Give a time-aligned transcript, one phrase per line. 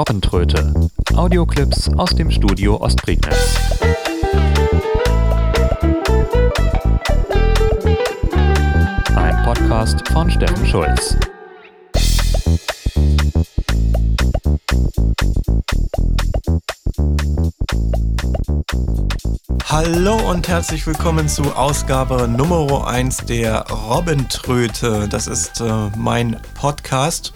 [0.00, 0.72] Robbentröte.
[1.14, 3.54] Audioclips aus dem Studio Ostprignitz.
[9.14, 11.18] Ein Podcast von Steffen Schulz.
[19.66, 25.08] Hallo und herzlich willkommen zu Ausgabe Nummer 1 der Robbentröte.
[25.10, 27.34] Das ist äh, mein Podcast.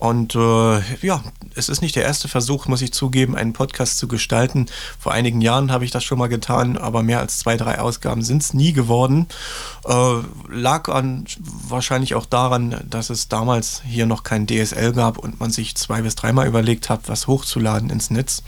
[0.00, 1.22] Und äh, ja,
[1.54, 4.64] es ist nicht der erste Versuch, muss ich zugeben, einen Podcast zu gestalten.
[4.98, 8.22] Vor einigen Jahren habe ich das schon mal getan, aber mehr als zwei, drei Ausgaben
[8.22, 9.26] sind es nie geworden.
[9.84, 10.14] Äh,
[10.48, 11.26] lag an,
[11.68, 16.00] wahrscheinlich auch daran, dass es damals hier noch kein DSL gab und man sich zwei
[16.00, 18.42] bis dreimal überlegt hat, was hochzuladen ins Netz.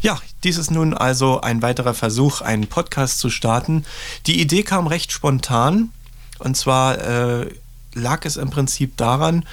[0.00, 3.84] Ja, dies ist nun also ein weiterer Versuch, einen Podcast zu starten.
[4.26, 5.90] Die Idee kam recht spontan.
[6.40, 7.54] Und zwar äh,
[7.94, 9.44] lag es im Prinzip daran,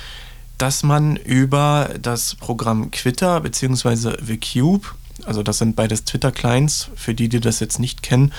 [0.59, 4.17] dass man über das Programm Twitter bzw.
[4.17, 4.87] TheCube,
[5.25, 8.33] also das sind beides Twitter-Clients, für die, die das jetzt nicht kennen,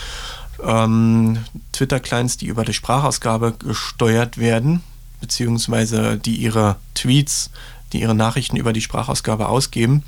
[0.62, 1.38] ähm,
[1.72, 4.82] Twitter-Clients, die über die Sprachausgabe gesteuert werden,
[5.20, 7.50] beziehungsweise die ihre Tweets,
[7.92, 10.04] die ihre Nachrichten über die Sprachausgabe ausgeben.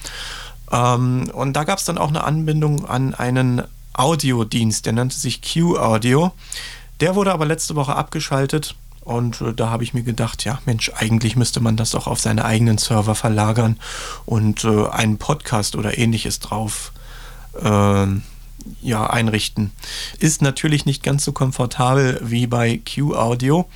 [0.71, 3.63] Ähm, und da gab es dann auch eine Anbindung an einen
[3.95, 6.33] Audiodienst, der nannte sich Q-Audio.
[7.01, 8.75] Der wurde aber letzte Woche abgeschaltet
[9.05, 12.21] und äh, da habe ich mir gedacht, ja, Mensch, eigentlich müsste man das doch auf
[12.21, 13.79] seine eigenen Server verlagern
[14.25, 16.93] und äh, einen Podcast oder ähnliches drauf
[17.61, 18.07] äh,
[18.81, 19.73] ja, einrichten.
[20.19, 23.69] Ist natürlich nicht ganz so komfortabel wie bei Q-Audio,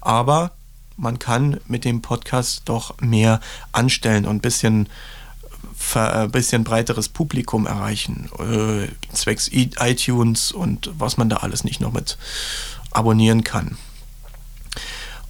[0.00, 0.52] aber
[0.96, 3.40] man kann mit dem Podcast doch mehr
[3.72, 4.88] anstellen und ein bisschen
[5.94, 11.80] ein äh, bisschen breiteres Publikum erreichen, äh, zwecks iTunes und was man da alles nicht
[11.80, 12.16] noch mit
[12.90, 13.76] abonnieren kann.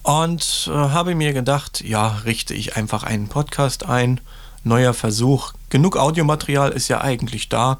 [0.05, 4.21] Und äh, habe mir gedacht, ja, richte ich einfach einen Podcast ein.
[4.63, 5.53] Neuer Versuch.
[5.69, 7.79] Genug Audiomaterial ist ja eigentlich da,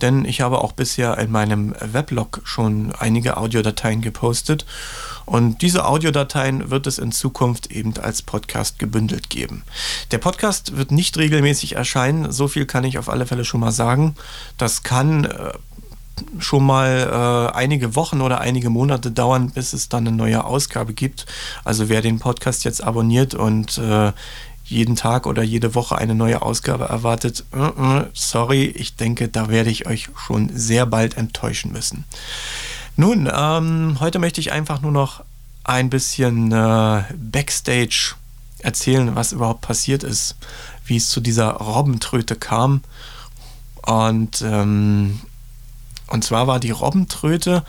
[0.00, 4.66] denn ich habe auch bisher in meinem Weblog schon einige Audiodateien gepostet.
[5.26, 9.62] Und diese Audiodateien wird es in Zukunft eben als Podcast gebündelt geben.
[10.10, 13.70] Der Podcast wird nicht regelmäßig erscheinen, so viel kann ich auf alle Fälle schon mal
[13.70, 14.16] sagen.
[14.58, 15.52] Das kann äh,
[16.38, 20.92] schon mal äh, einige Wochen oder einige Monate dauern, bis es dann eine neue Ausgabe
[20.92, 21.26] gibt.
[21.64, 24.12] Also wer den Podcast jetzt abonniert und äh,
[24.64, 29.48] jeden Tag oder jede Woche eine neue Ausgabe erwartet, uh -uh, sorry, ich denke, da
[29.48, 32.04] werde ich euch schon sehr bald enttäuschen müssen.
[32.96, 35.24] Nun, ähm, heute möchte ich einfach nur noch
[35.64, 38.14] ein bisschen äh, Backstage
[38.58, 40.36] erzählen, was überhaupt passiert ist,
[40.84, 42.82] wie es zu dieser Robbentröte kam.
[43.82, 45.20] Und ähm,
[46.10, 47.64] und zwar war die Robbentröte,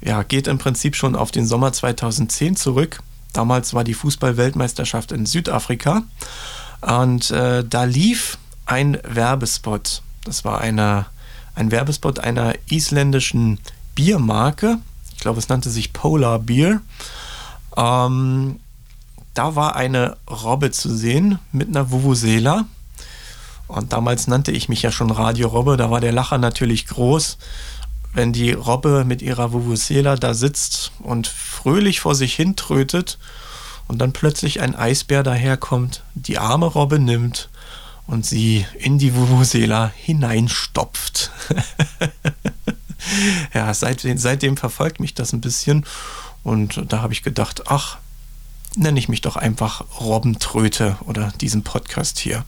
[0.00, 3.00] ja, geht im Prinzip schon auf den Sommer 2010 zurück.
[3.32, 6.02] Damals war die Fußball-Weltmeisterschaft in Südafrika.
[6.80, 10.02] Und äh, da lief ein Werbespot.
[10.24, 11.06] Das war eine,
[11.54, 13.58] ein Werbespot einer isländischen
[13.94, 14.78] Biermarke.
[15.14, 16.80] Ich glaube, es nannte sich Polar Beer.
[17.76, 18.60] Ähm,
[19.34, 22.66] da war eine Robbe zu sehen mit einer Vuvuzela.
[23.68, 27.38] Und damals nannte ich mich ja schon Radio Robbe, da war der Lacher natürlich groß,
[28.14, 33.18] wenn die Robbe mit ihrer Vuvuzela da sitzt und fröhlich vor sich hin trötet
[33.86, 37.50] und dann plötzlich ein Eisbär daherkommt, die arme Robbe nimmt
[38.06, 41.30] und sie in die Vuvuzela hineinstopft.
[43.54, 45.84] ja, seitdem, seitdem verfolgt mich das ein bisschen
[46.42, 47.98] und da habe ich gedacht, ach,
[48.76, 52.44] nenne ich mich doch einfach Robbentröte oder diesen Podcast hier.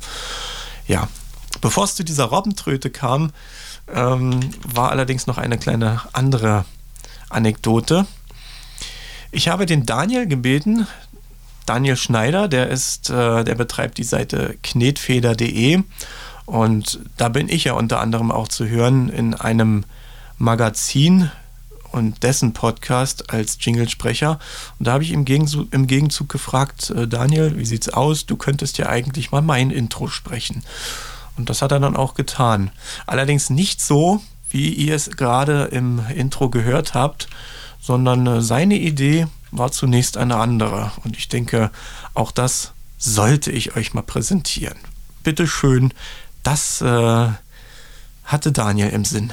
[0.86, 1.08] Ja,
[1.60, 3.32] bevor es zu dieser Robbentröte kam,
[3.92, 6.64] ähm, war allerdings noch eine kleine andere
[7.28, 8.06] Anekdote.
[9.32, 10.86] Ich habe den Daniel gebeten,
[11.66, 15.82] Daniel Schneider, der ist, äh, der betreibt die Seite knetfeder.de
[16.46, 19.84] und da bin ich ja unter anderem auch zu hören in einem
[20.36, 21.30] Magazin
[21.92, 24.38] und dessen Podcast als Jinglesprecher.
[24.78, 28.26] Und da habe ich im Gegenzug, im Gegenzug gefragt, äh, Daniel, wie sieht's aus?
[28.26, 30.62] Du könntest ja eigentlich mal mein Intro sprechen.
[31.36, 32.70] Und das hat er dann auch getan.
[33.06, 34.20] Allerdings nicht so,
[34.50, 37.28] wie ihr es gerade im Intro gehört habt,
[37.80, 40.92] sondern äh, seine Idee war zunächst eine andere.
[41.04, 41.70] Und ich denke,
[42.14, 44.76] auch das sollte ich euch mal präsentieren.
[45.22, 45.92] Bitte schön,
[46.42, 47.28] das äh,
[48.24, 49.32] hatte Daniel im Sinn.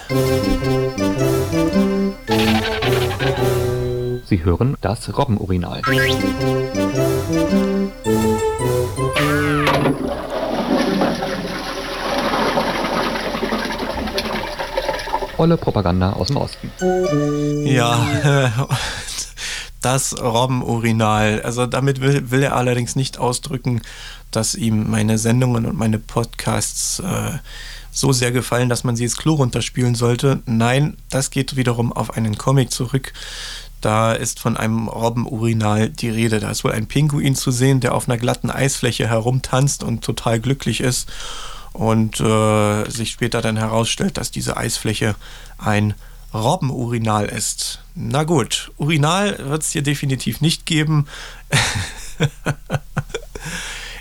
[4.26, 5.82] Sie hören das Robbenurinal.
[15.38, 16.72] Olle Propaganda aus dem Osten.
[17.66, 18.68] Ja,
[19.82, 21.42] Das Robbenurinal.
[21.44, 23.82] Also damit will, will, er allerdings nicht ausdrücken,
[24.32, 27.38] dass ihm meine Sendungen und meine Podcasts äh,
[27.98, 30.44] so sehr gefallen, dass man sie ins Klo runterspielen sollte.
[30.46, 33.12] Nein, das geht wiederum auf einen Comic zurück.
[33.82, 36.40] Da ist von einem Robbenurinal die Rede.
[36.40, 40.40] Da ist wohl ein Pinguin zu sehen, der auf einer glatten Eisfläche herumtanzt und total
[40.40, 41.10] glücklich ist.
[41.74, 45.16] Und äh, sich später dann herausstellt, dass diese Eisfläche
[45.58, 45.96] ein
[46.34, 47.82] Robbenurinal ist.
[47.96, 51.08] Na gut, Urinal wird es hier definitiv nicht geben.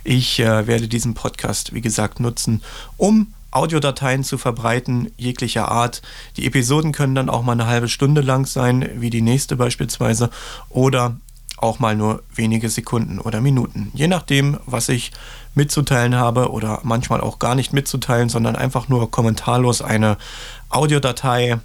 [0.05, 2.63] ich äh, werde diesen Podcast, wie gesagt, nutzen,
[2.99, 6.03] um Audiodateien zu verbreiten, jeglicher Art.
[6.37, 10.31] Die Episoden können dann auch mal eine halbe Stunde lang sein, wie die nächste beispielsweise,
[10.69, 11.17] oder
[11.57, 13.91] auch mal nur wenige Sekunden oder Minuten.
[13.95, 15.11] Je nachdem, was ich
[15.55, 20.19] mitzuteilen habe oder manchmal auch gar nicht mitzuteilen, sondern einfach nur kommentarlos eine
[20.69, 21.59] Audiodatei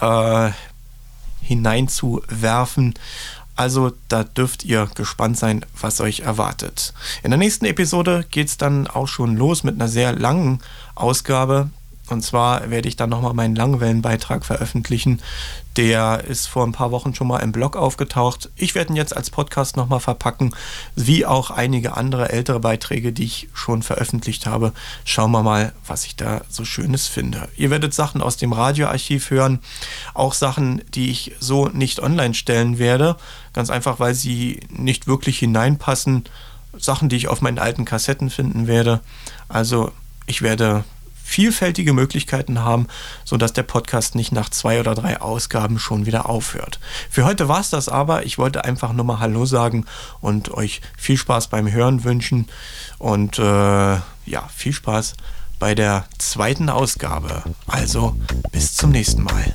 [0.00, 0.50] äh,
[1.42, 2.94] hineinzuwerfen.
[3.60, 6.94] Also da dürft ihr gespannt sein, was euch erwartet.
[7.22, 10.62] In der nächsten Episode geht es dann auch schon los mit einer sehr langen
[10.94, 11.68] Ausgabe.
[12.08, 15.20] Und zwar werde ich dann nochmal meinen Langwellenbeitrag veröffentlichen.
[15.76, 18.50] Der ist vor ein paar Wochen schon mal im Blog aufgetaucht.
[18.56, 20.54] Ich werde ihn jetzt als Podcast nochmal verpacken,
[20.96, 24.72] wie auch einige andere ältere Beiträge, die ich schon veröffentlicht habe.
[25.04, 27.46] Schauen wir mal, was ich da so Schönes finde.
[27.56, 29.60] Ihr werdet Sachen aus dem Radioarchiv hören,
[30.14, 33.16] auch Sachen, die ich so nicht online stellen werde.
[33.52, 36.24] Ganz einfach, weil sie nicht wirklich hineinpassen.
[36.78, 39.00] Sachen, die ich auf meinen alten Kassetten finden werde.
[39.48, 39.92] Also
[40.26, 40.84] ich werde
[41.30, 42.88] vielfältige Möglichkeiten haben,
[43.24, 46.80] sodass der Podcast nicht nach zwei oder drei Ausgaben schon wieder aufhört.
[47.08, 48.26] Für heute war es das aber.
[48.26, 49.86] Ich wollte einfach nur mal Hallo sagen
[50.20, 52.48] und euch viel Spaß beim Hören wünschen
[52.98, 55.14] und äh, ja, viel Spaß
[55.60, 57.44] bei der zweiten Ausgabe.
[57.66, 58.16] Also
[58.50, 59.54] bis zum nächsten Mal.